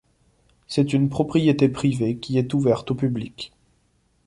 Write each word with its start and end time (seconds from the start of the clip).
C'est 0.65 0.93
une 0.93 1.09
propriété 1.09 1.69
privée 1.69 2.17
qui 2.17 2.39
est 2.39 2.55
ouverte 2.55 2.89
au 2.89 2.95
public. 2.95 3.53